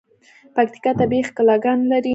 پکیتکا 0.55 0.91
طبیعی 0.99 1.27
ښکلاګاني 1.29 1.85
لري. 1.91 2.09